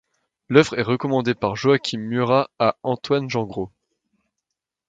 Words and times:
L'œuvre 0.49 0.79
est 0.79 0.97
commandé 0.97 1.35
par 1.35 1.55
Joachim 1.55 1.99
Murat 1.99 2.49
à 2.57 2.75
Antoine-Jean 2.81 3.43
Gros. 3.45 3.71